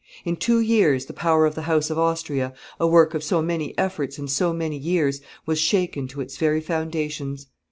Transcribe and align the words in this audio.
In 0.25 0.35
two 0.35 0.59
years 0.59 1.05
the 1.05 1.13
power 1.13 1.45
of 1.45 1.53
the 1.53 1.61
house 1.61 1.91
of 1.91 1.99
Austria, 1.99 2.55
a 2.79 2.87
work 2.87 3.13
of 3.13 3.23
so 3.23 3.39
many 3.39 3.77
efforts 3.77 4.17
and 4.17 4.27
so 4.31 4.51
many 4.51 4.75
years, 4.75 5.21
was 5.45 5.59
shaken 5.59 6.07
to 6.07 6.21
its 6.21 6.37
very 6.37 6.59
foundations. 6.59 7.45